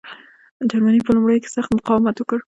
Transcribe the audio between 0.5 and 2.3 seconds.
جرمني په لومړیو کې سخت مقاومت